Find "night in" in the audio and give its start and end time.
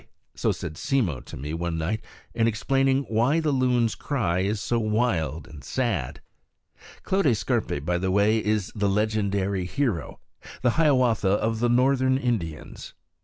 1.77-2.47